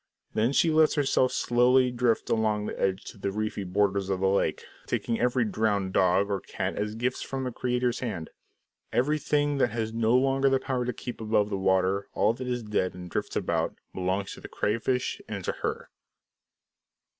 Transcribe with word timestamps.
Then 0.33 0.51
she 0.51 0.71
lets 0.71 0.95
herself 0.95 1.31
slowly 1.31 1.91
drift 1.91 2.31
along 2.31 2.65
the 2.65 2.79
edge 2.79 3.03
to 3.03 3.19
the 3.19 3.31
reedy 3.31 3.63
borders 3.63 4.09
of 4.09 4.19
the 4.19 4.27
lake, 4.29 4.63
taking 4.87 5.19
every 5.19 5.45
drowned 5.45 5.93
dog 5.93 6.27
or 6.31 6.39
cat 6.41 6.75
as 6.75 6.95
gifts 6.95 7.21
from 7.21 7.43
the 7.43 7.51
Creator's 7.51 7.99
hand. 7.99 8.31
Everything 8.91 9.59
that 9.59 9.69
has 9.69 9.93
no 9.93 10.15
longer 10.17 10.49
the 10.49 10.59
power 10.59 10.85
to 10.85 10.91
keep 10.91 11.21
above 11.21 11.51
the 11.51 11.55
water, 11.59 12.07
all 12.15 12.33
that 12.33 12.47
is 12.47 12.63
dead 12.63 12.95
and 12.95 13.11
drifts 13.11 13.35
about, 13.35 13.75
belongs 13.93 14.33
to 14.33 14.41
the 14.41 14.47
crayfish 14.49 15.21
and 15.29 15.43
to 15.45 15.51
her. 15.61 15.91